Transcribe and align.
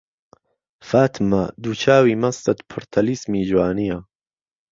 فاتمە 0.89 1.43
دوو 1.63 1.73
چاوی 1.83 2.19
مەستت 2.23 2.59
پڕ 2.69 2.81
تەلیسمی 2.93 3.47
جوانییە 3.49 3.99